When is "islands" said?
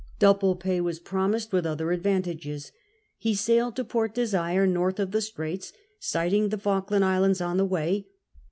7.05-7.39